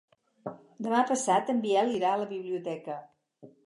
[0.87, 3.01] Demà passat en Biel irà a la biblioteca.